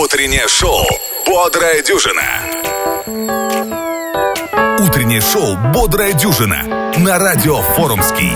[0.00, 0.82] утреннее шоу
[1.26, 2.22] «Бодрая дюжина».
[4.78, 8.32] Утреннее шоу «Бодрая дюжина» на радио «Форумский».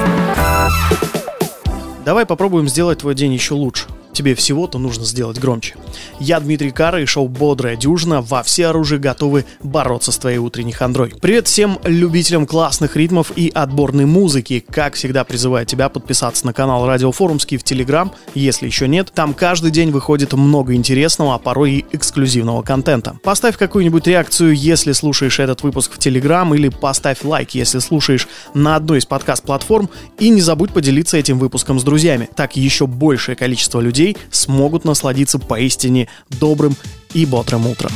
[2.05, 3.87] Давай попробуем сделать твой день еще лучше.
[4.15, 5.75] Тебе всего-то нужно сделать громче.
[6.21, 10.77] Я Дмитрий Кара и шоу «Бодрая дюжина» во все оружие готовы бороться с твоей утренних
[10.77, 11.13] хандрой.
[11.21, 14.65] Привет всем любителям классных ритмов и отборной музыки.
[14.71, 19.11] Как всегда призываю тебя подписаться на канал Радио Форумский в Телеграм, если еще нет.
[19.13, 23.19] Там каждый день выходит много интересного, а порой и эксклюзивного контента.
[23.25, 28.77] Поставь какую-нибудь реакцию, если слушаешь этот выпуск в Телеграм, или поставь лайк, если слушаешь на
[28.77, 32.29] одной из подкаст-платформ, и не забудь поделиться этим выпуском с друзьями.
[32.37, 36.77] Так еще большее количество людей людей смогут насладиться поистине добрым
[37.15, 37.93] и бодрым утром.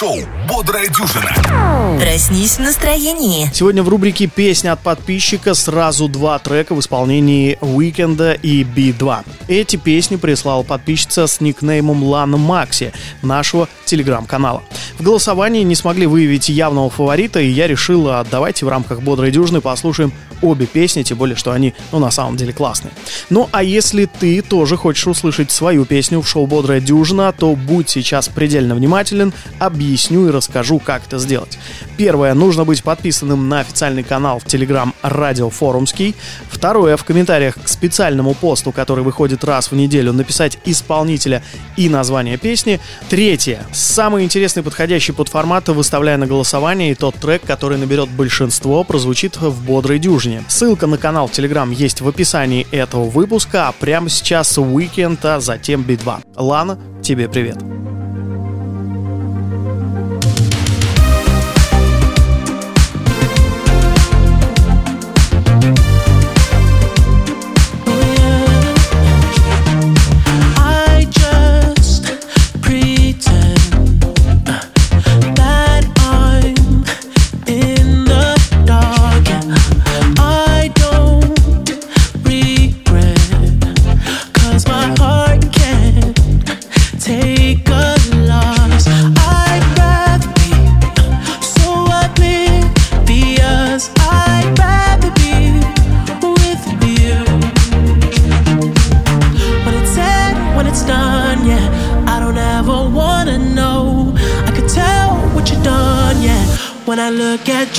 [0.00, 0.18] Шоу
[0.48, 1.39] «Бодрая дюжина».
[2.30, 3.50] Проснись в настроении.
[3.52, 9.24] Сегодня в рубрике «Песня от подписчика» сразу два трека в исполнении Уикенда и B2.
[9.48, 12.92] Эти песни прислала подписчица с никнеймом Лана Макси
[13.22, 14.62] нашего телеграм-канала.
[14.96, 19.32] В голосовании не смогли выявить явного фаворита, и я решил, а давайте в рамках «Бодрой
[19.32, 20.12] дюжины» послушаем
[20.42, 22.92] обе песни, тем более, что они, ну, на самом деле классные.
[23.28, 27.90] Ну, а если ты тоже хочешь услышать свою песню в шоу «Бодрая дюжина», то будь
[27.90, 31.58] сейчас предельно внимателен, объясню и расскажу, как это сделать.
[31.96, 36.14] Первое, нужно быть подписанным на официальный канал в Телеграм Радио Форумский.
[36.48, 41.42] Второе, в комментариях к специальному посту, который выходит раз в неделю, написать исполнителя
[41.76, 42.80] и название песни.
[43.08, 48.84] Третье, самый интересный подходящий под формат выставляя на голосование, и тот трек, который наберет большинство,
[48.84, 50.44] прозвучит в бодрой дюжине.
[50.48, 55.40] Ссылка на канал в Телеграм есть в описании этого выпуска, а прямо сейчас Weekend, а
[55.40, 56.20] затем Би-2.
[56.36, 57.58] Лана, тебе привет.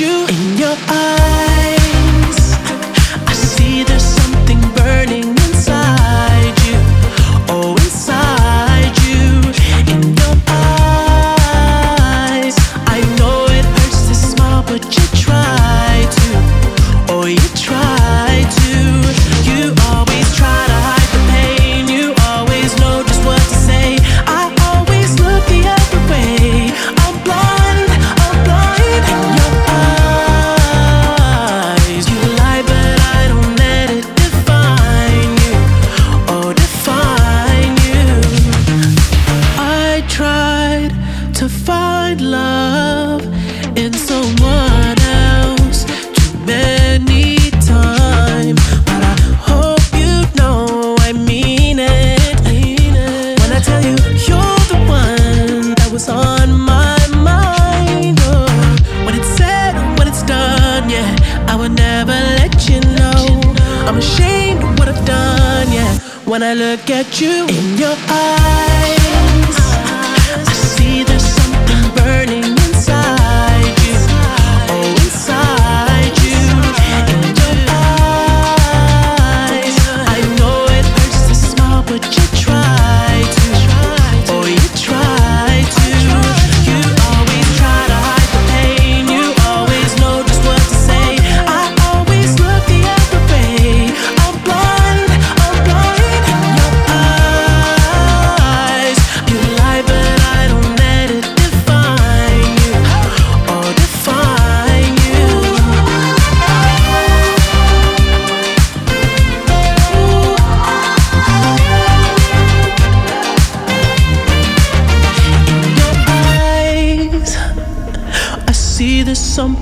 [0.01, 0.30] You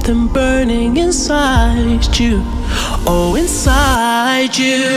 [0.09, 2.41] something burning inside you.
[3.05, 4.65] Oh, inside you.
[4.65, 4.88] You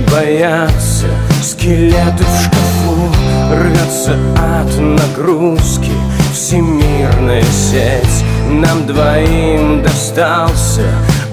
[0.00, 1.06] Темноты боятся,
[1.42, 3.12] скелеты в шкафу
[3.52, 5.90] Рвется от нагрузки.
[6.32, 10.82] Всемирная сеть Нам двоим достался.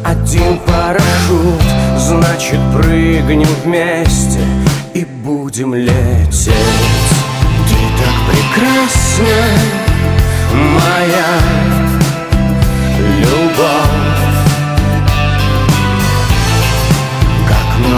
[0.03, 1.61] Один парашют
[1.97, 4.39] Значит прыгнем вместе
[4.93, 6.51] и будем лететь.
[7.67, 9.25] Ты так прекрасна,
[10.53, 11.37] моя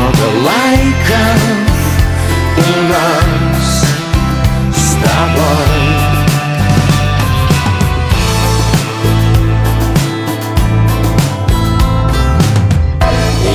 [0.09, 1.41] много лайков
[2.57, 2.59] у
[2.91, 3.85] нас
[4.75, 5.89] с тобой.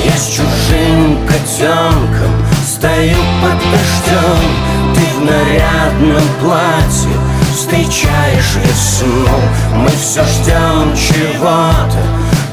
[0.05, 2.33] Я с чужим котенком
[2.65, 4.45] стою под дождем,
[4.93, 7.17] ты в нарядном платье
[7.53, 9.27] встречаешь весну.
[9.75, 11.99] Мы все ждем чего-то,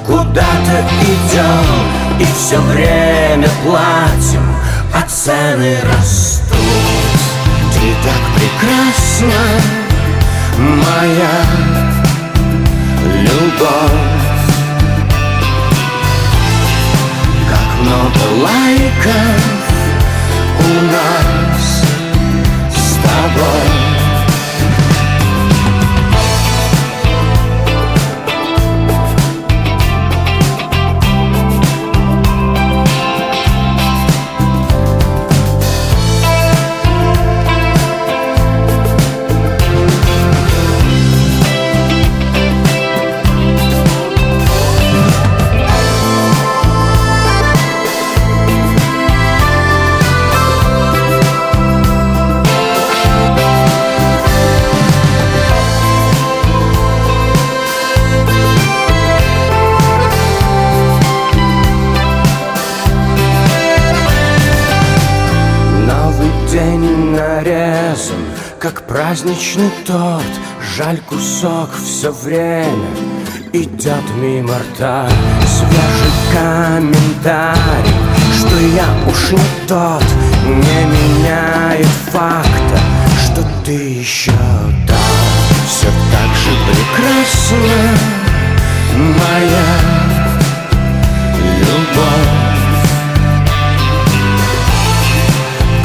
[0.07, 4.43] Куда-то идем И все время платим
[4.95, 6.53] А цены растут.
[7.73, 9.83] Ты так прекрасна
[10.59, 11.45] Моя
[13.23, 14.13] любовь.
[17.49, 19.63] Как много лайков
[20.61, 21.42] у нас
[68.63, 70.23] как праздничный торт.
[70.77, 72.95] Жаль кусок все время
[73.53, 75.09] идет мимо рта.
[75.45, 77.97] Свежий комментарий,
[78.39, 80.05] что я уж не тот.
[80.47, 82.79] Не меняет факта,
[83.25, 84.97] что ты еще там
[85.67, 87.59] Все так же прекрасна
[88.95, 89.67] моя
[91.59, 92.31] любовь.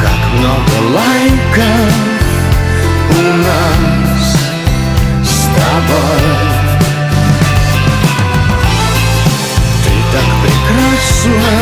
[0.00, 2.07] Как много лайков
[3.10, 4.24] у нас
[5.22, 6.22] с тобой
[9.84, 11.54] Ты так прекрасна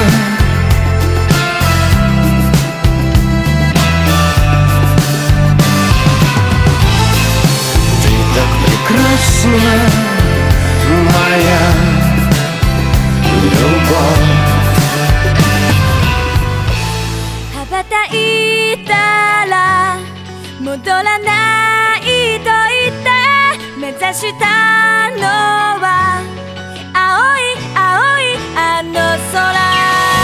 [8.03, 9.76] ты так прекрасна
[11.12, 11.65] моя
[13.43, 14.26] любовь.
[17.55, 18.46] Хабатай
[20.76, 22.00] 戻らない
[22.40, 23.09] と言って
[23.80, 25.23] 目指したの
[25.80, 26.21] は
[26.92, 27.40] 青い
[27.75, 28.92] 青いあの
[29.33, 30.15] 空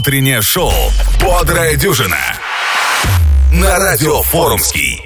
[0.00, 0.72] Утреннее шоу
[1.20, 2.16] «Бодрая дюжина»
[3.52, 4.98] на радио Форумский.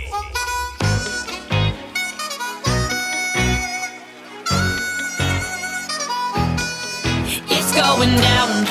[7.75, 8.69] Going down.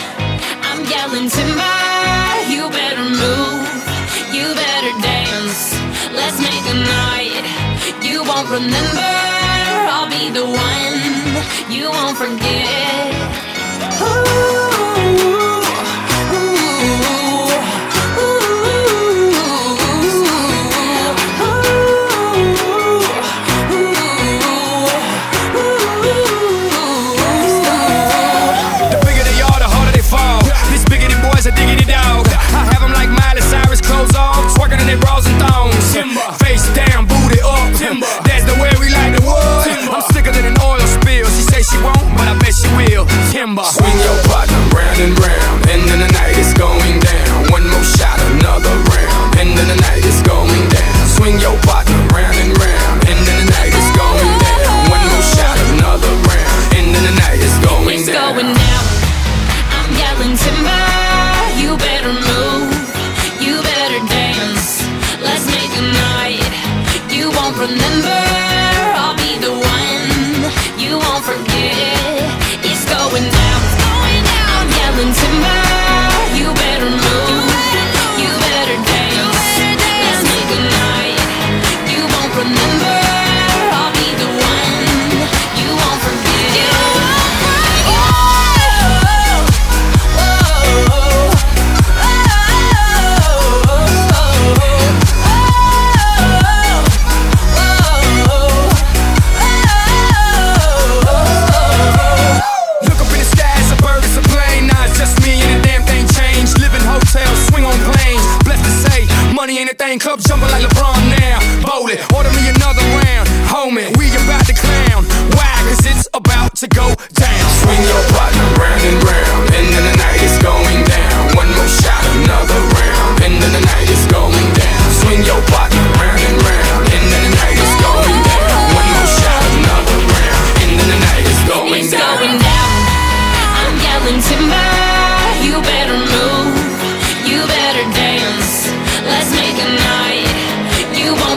[0.64, 1.76] I'm yelling timber.
[2.48, 3.68] You better move.
[4.32, 5.76] You better dance.
[6.16, 7.44] Let's make a night.
[8.02, 9.14] You won't remember.
[9.92, 11.70] I'll be the one.
[11.70, 13.13] You won't forget.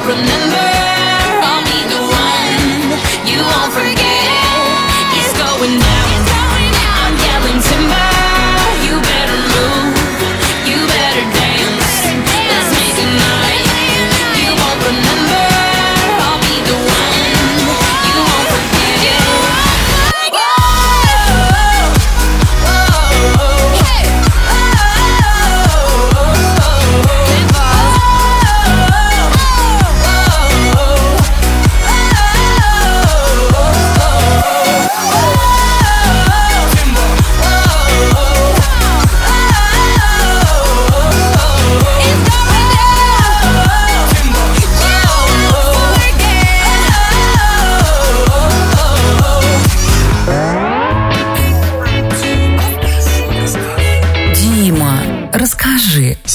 [0.08, 0.45] running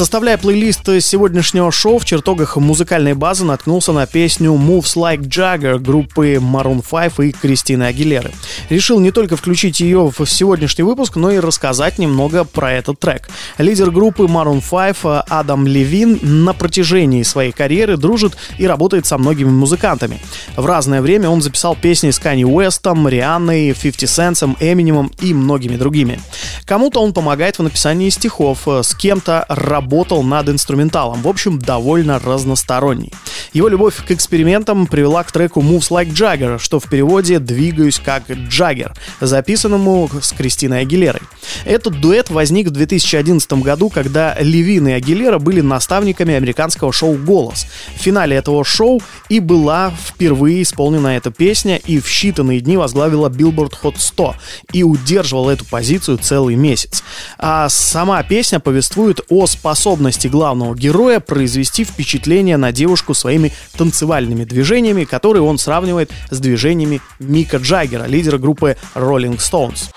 [0.02, 6.38] Составляя плейлист сегодняшнего шоу, в чертогах музыкальной базы наткнулся на песню Moves Like Jagger группы
[6.38, 8.32] Maroon 5 и Кристины Агилеры.
[8.72, 13.30] Решил не только включить ее в сегодняшний выпуск, но и рассказать немного про этот трек.
[13.60, 19.50] Лидер группы Maroon 5 Адам Левин на протяжении своей карьеры дружит и работает со многими
[19.50, 20.20] музыкантами.
[20.56, 25.78] В разное время он записал песни с Канни Уэстом, Рианной, 50 Сенсом, Эминемом и многими
[25.78, 26.20] другими.
[26.66, 29.46] Кому-то он помогает в написании стихов, с кем-то
[29.91, 31.21] работал над инструменталом.
[31.21, 33.12] В общем, довольно разносторонний.
[33.51, 38.30] Его любовь к экспериментам привела к треку Moves Like Jagger, что в переводе «Двигаюсь как
[38.30, 41.21] Джаггер», записанному с Кристиной Агилерой.
[41.65, 47.65] Этот дуэт возник в 2011 году, когда Левин и Агилера были наставниками американского шоу «Голос».
[47.97, 53.27] В финале этого шоу и была впервые исполнена эта песня и в считанные дни возглавила
[53.27, 54.36] Billboard Hot 100
[54.71, 57.04] и удерживала эту позицию целый месяц.
[57.38, 59.81] А сама песня повествует о способности
[60.28, 67.58] главного героя произвести впечатление на девушку своими танцевальными движениями, которые он сравнивает с движениями Мика
[67.58, 69.89] Джаггера, лидера группы Rolling Stones.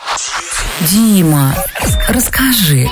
[0.91, 1.55] Дима,
[2.09, 2.89] расскажи.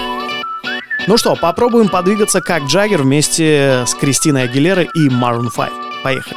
[1.08, 5.70] Ну что, попробуем подвигаться как Джаггер вместе с Кристиной Агилерой и Maroon 5.
[6.04, 6.36] Поехали.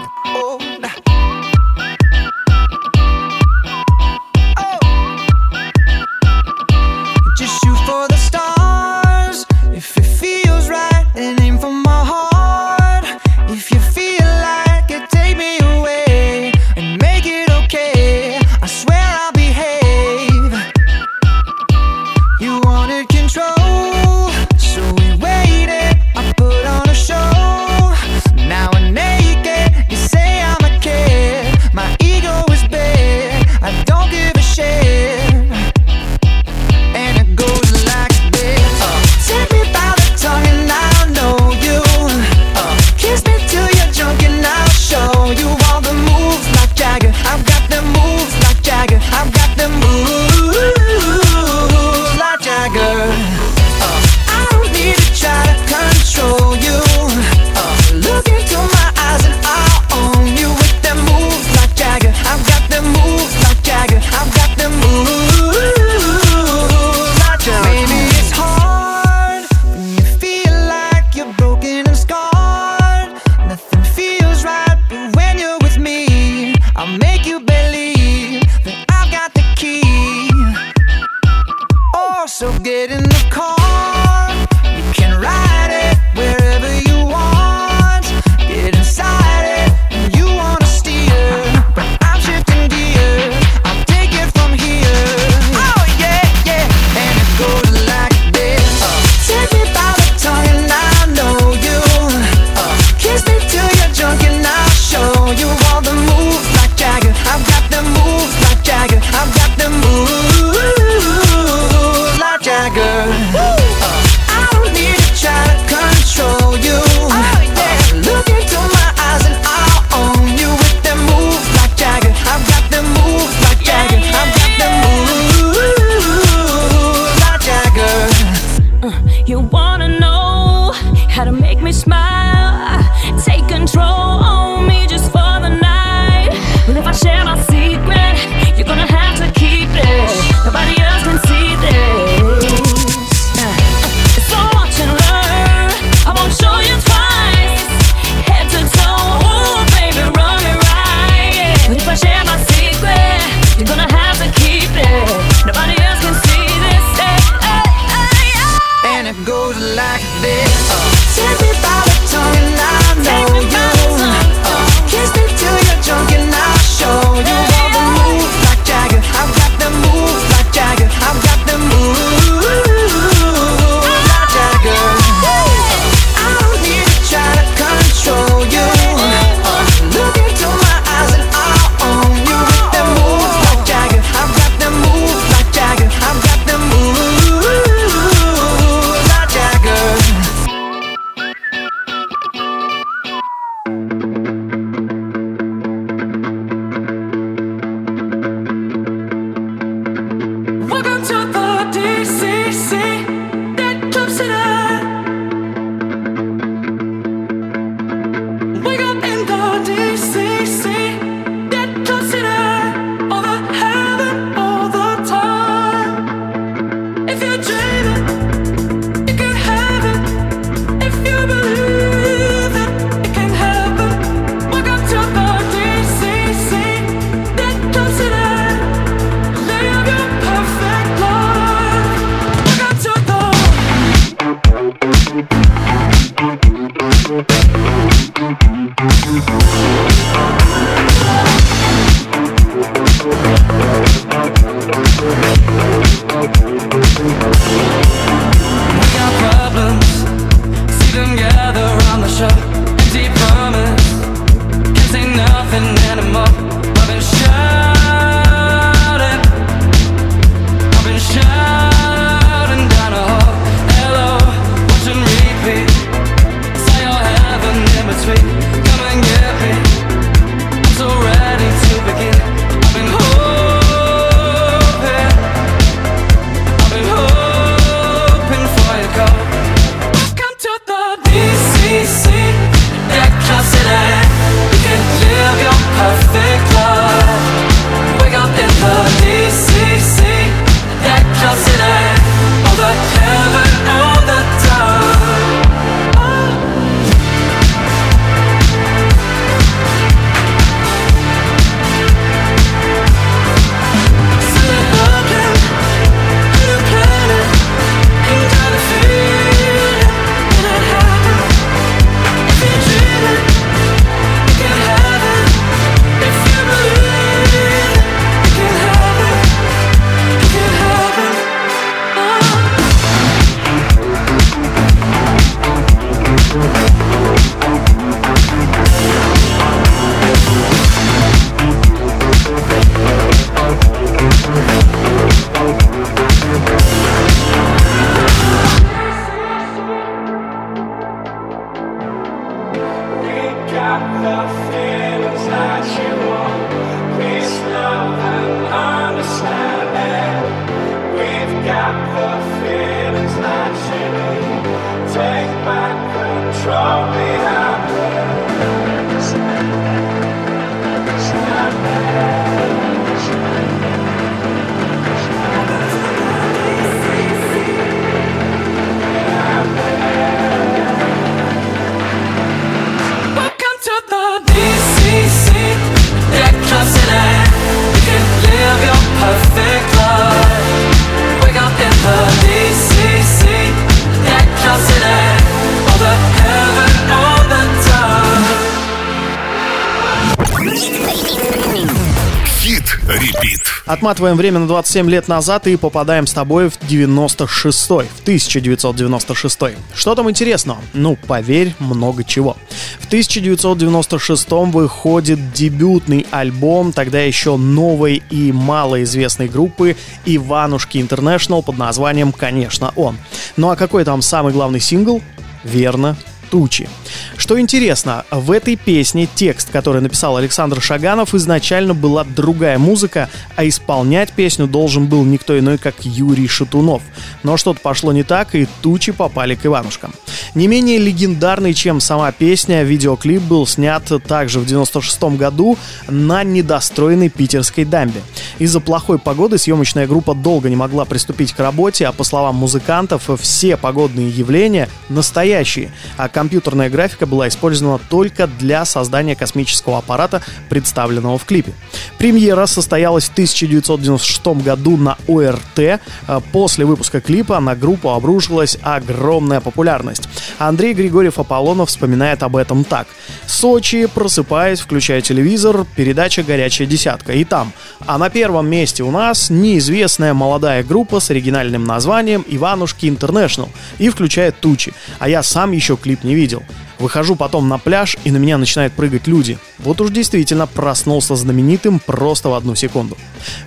[393.85, 399.39] Отматываем время на 27 лет назад и попадаем с тобой в 96 в 1996
[399.75, 400.57] Что там интересного?
[400.73, 402.35] Ну, поверь, много чего.
[402.79, 412.11] В 1996 выходит дебютный альбом тогда еще новой и малоизвестной группы Иванушки Интернешнл под названием
[412.11, 412.97] «Конечно, он».
[413.37, 415.03] Ну а какой там самый главный сингл?
[415.43, 415.95] Верно,
[416.35, 416.67] тучи.
[417.15, 423.47] Что интересно, в этой песне текст, который написал Александр Шаганов, изначально была другая музыка, а
[423.47, 426.83] исполнять песню должен был никто иной, как Юрий Шатунов.
[427.23, 429.93] Но что-то пошло не так, и тучи попали к Иванушкам.
[430.33, 437.07] Не менее легендарный, чем сама песня, видеоклип был снят также в 96 году на недостроенной
[437.07, 438.01] питерской дамбе.
[438.39, 443.09] Из-за плохой погоды съемочная группа долго не могла приступить к работе, а по словам музыкантов,
[443.21, 451.19] все погодные явления настоящие, а компьютерная графика была использована только для создания космического аппарата, представленного
[451.19, 451.53] в клипе.
[451.99, 455.79] Премьера состоялась в 1996 году на ОРТ.
[456.07, 460.09] А После выпуска клипа на группу обрушилась огромная популярность.
[460.39, 462.87] Андрей Григорьев Аполлонов вспоминает об этом так.
[463.27, 467.13] Сочи, просыпаясь, включая телевизор, передача «Горячая десятка».
[467.13, 467.53] И там.
[467.85, 473.89] А на первом месте у нас неизвестная молодая группа с оригинальным названием «Иванушки Интернешнл» и
[473.89, 474.73] включает тучи.
[474.97, 476.43] А я сам еще клип не видел.
[476.79, 479.37] Выхожу потом на пляж, и на меня начинают прыгать люди.
[479.59, 482.97] Вот уж действительно проснулся знаменитым просто в одну секунду.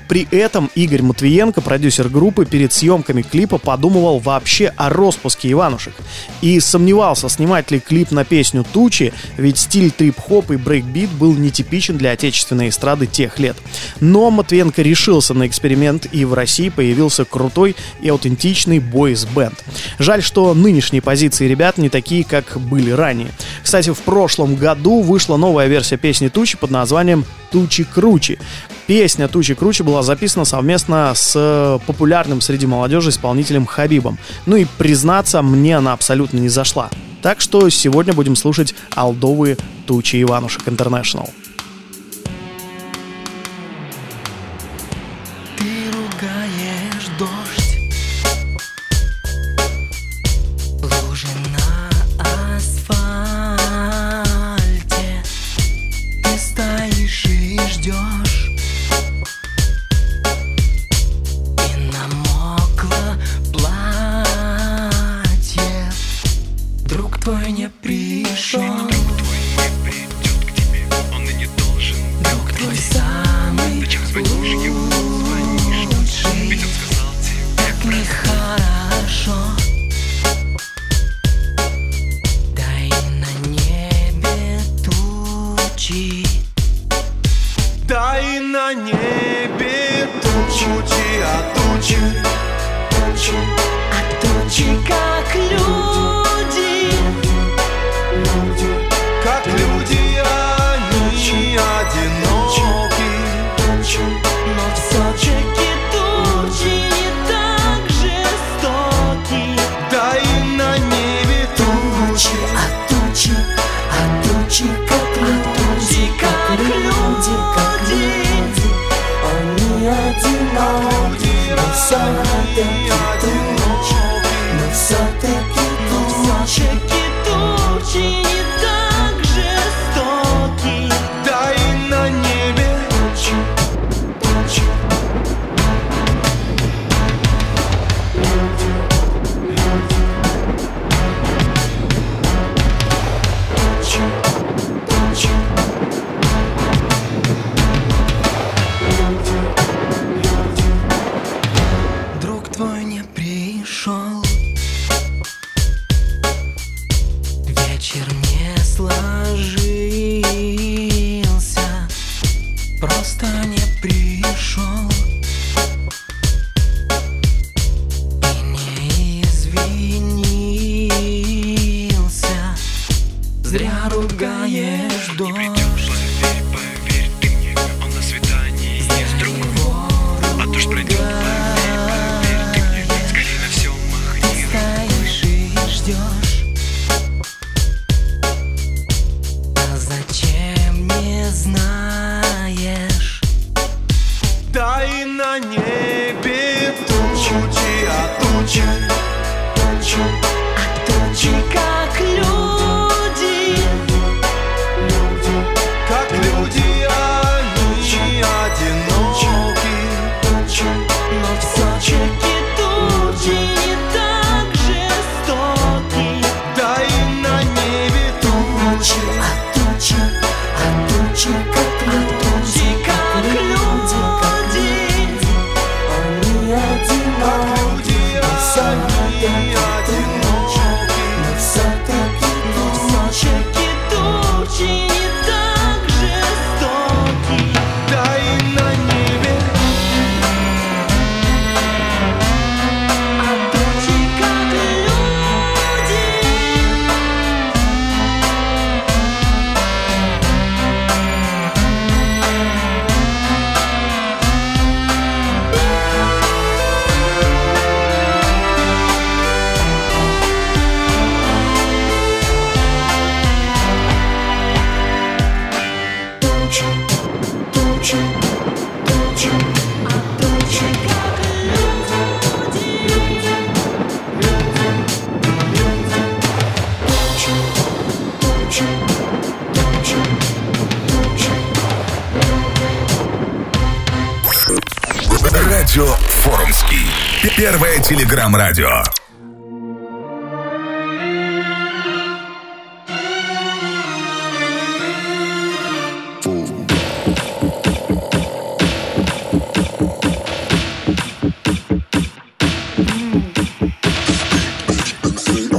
[0.08, 5.94] При этом Игорь Матвиенко, продюсер группы, перед съемками клипа подумывал вообще о распуске Иванушек.
[6.40, 11.98] И сомневался, снимать ли клип на песню «Тучи», ведь стиль трип-хоп и брейкбит был нетипичен
[11.98, 13.56] для отечественной эстрады тех лет.
[14.00, 19.62] Но Матвиенко решился на эксперимент, и в России появился крутой и аутентичный бойс-бенд.
[19.98, 23.17] Жаль, что нынешние позиции ребят не такие, как были ранее.
[23.62, 28.38] Кстати, в прошлом году вышла новая версия песни «Тучи» под названием «Тучи круче».
[28.86, 34.18] Песня «Тучи круче» была записана совместно с популярным среди молодежи исполнителем Хабибом.
[34.46, 36.90] Ну и, признаться, мне она абсолютно не зашла.
[37.22, 41.28] Так что сегодня будем слушать алдовые «Тучи Иванушек Интернешнл».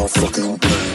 [0.10, 0.89] Fucking bang.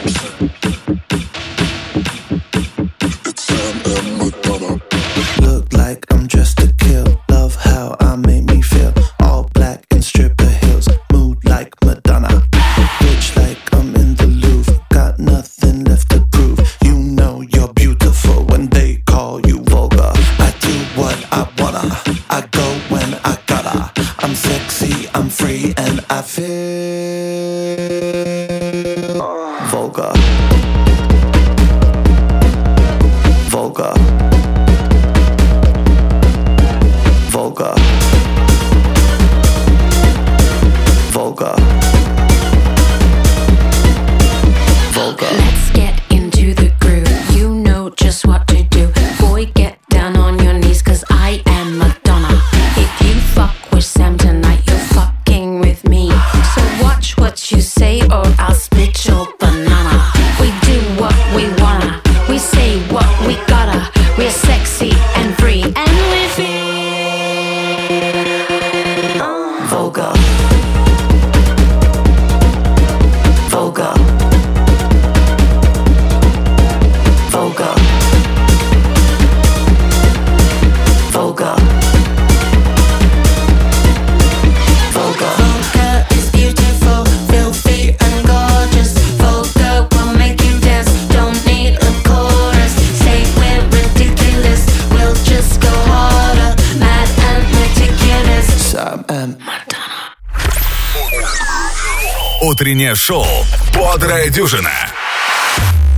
[102.54, 103.26] Утреннее шоу
[103.74, 104.70] «Бодрая дюжина»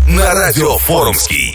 [0.08, 1.54] на радио Форумский.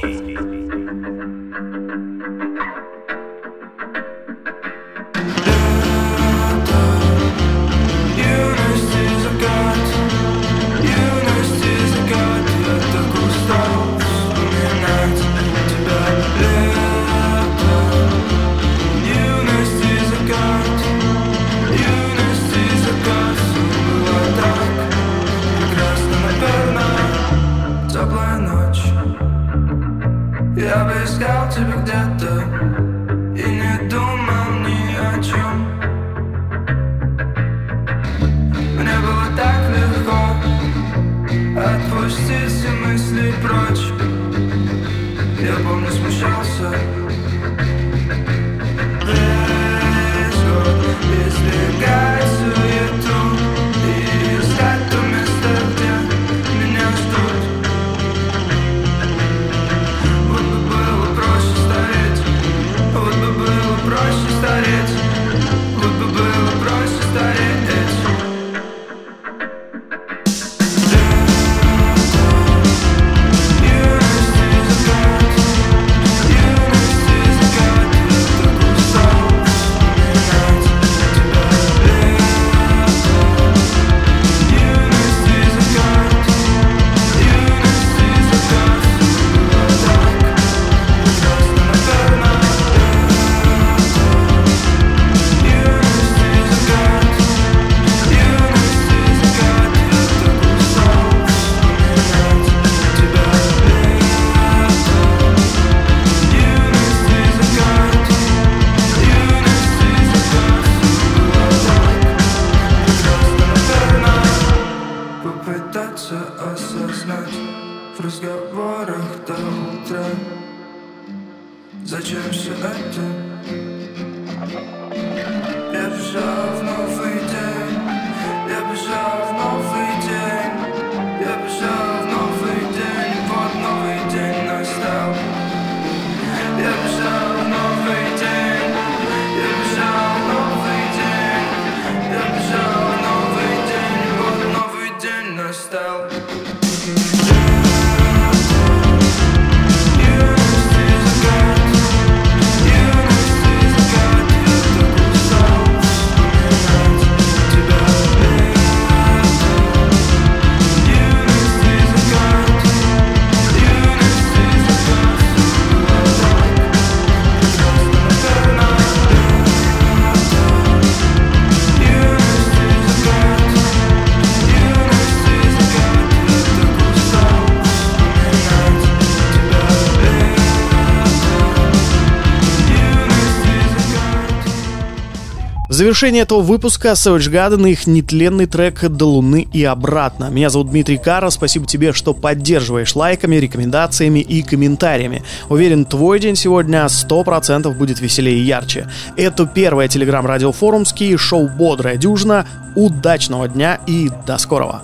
[185.82, 190.30] Завершение этого выпуска Savage Garden и их нетленный трек «До Луны и обратно».
[190.30, 195.24] Меня зовут Дмитрий Кара, спасибо тебе, что поддерживаешь лайками, рекомендациями и комментариями.
[195.50, 198.90] Уверен, твой день сегодня 100% будет веселее и ярче.
[199.18, 202.46] Это первое телеграм-радио Форумский, шоу «Бодрая дюжина».
[202.76, 204.82] Удачного дня и до скорого!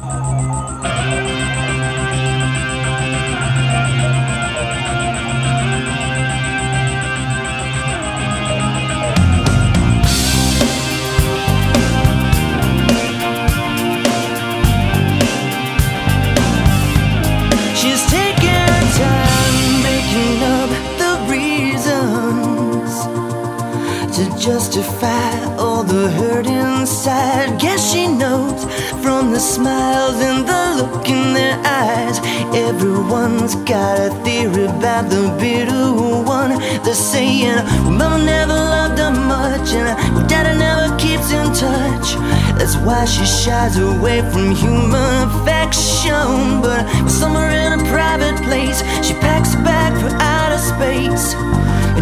[24.37, 27.59] Justify all the hurt inside.
[27.59, 28.63] Guess she knows
[29.01, 32.19] from the smiles and the look in their eyes.
[32.53, 35.91] Everyone's got a theory about the bitter
[36.23, 36.51] one.
[36.83, 37.57] They're saying,
[37.97, 42.15] Mama never loved her much, and Daddy never keeps in touch.
[42.57, 46.61] That's why she shies away from human affection.
[46.61, 51.35] But somewhere in a private place, she packs a bag for outer space.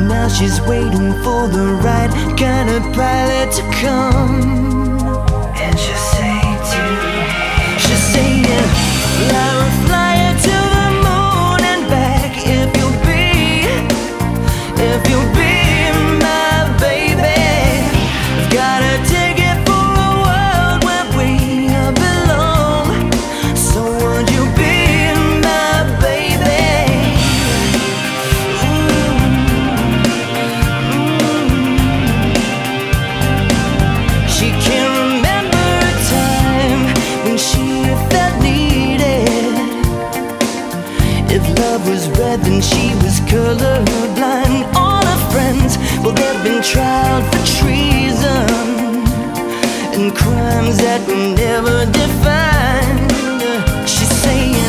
[0.08, 4.95] Now she's waiting for the right kind of pilot to come.
[43.64, 48.50] All her friends, well, they've been tried for treason
[49.96, 51.86] and crimes that never.
[53.88, 54.60] She's saying,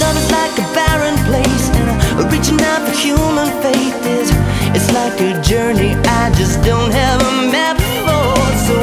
[0.00, 4.28] love is like a barren place, and reaching out for human faith is
[4.76, 8.36] it's like a journey I just don't have a map for.
[8.68, 8.74] So,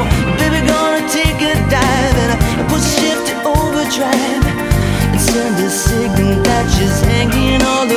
[0.42, 2.34] baby, gonna take a dive and
[2.70, 4.46] push shift to overdrive
[5.14, 7.91] and send a signal that she's hanging on.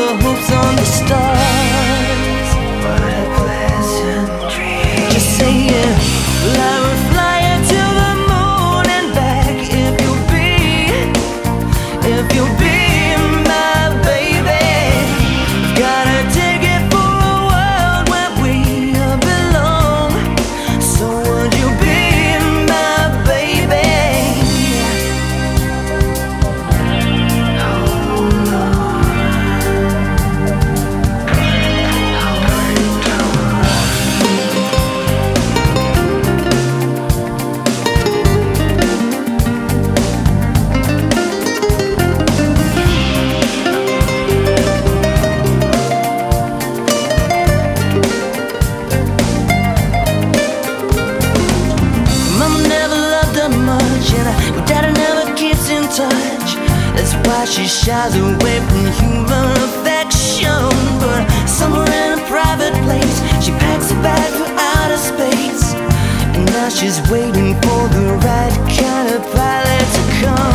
[67.14, 70.53] Waiting for the right kind of pilot to come.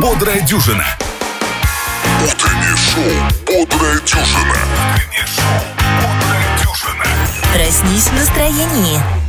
[0.00, 0.84] «Бодрая дюжина».
[2.24, 3.04] Утреннее шоу
[3.46, 4.56] «Бодрая дюжина».
[4.94, 7.04] Утреннее шоу «Бодрая дюжина».
[7.52, 9.19] Проснись в настроении.